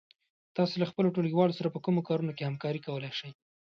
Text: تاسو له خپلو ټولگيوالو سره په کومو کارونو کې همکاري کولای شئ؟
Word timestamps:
تاسو 0.55 0.75
له 0.81 0.85
خپلو 0.91 1.13
ټولگيوالو 1.15 1.57
سره 1.59 1.69
په 1.75 1.79
کومو 1.85 2.05
کارونو 2.07 2.31
کې 2.37 2.43
همکاري 2.49 2.79
کولای 2.87 3.13
شئ؟ 3.19 3.31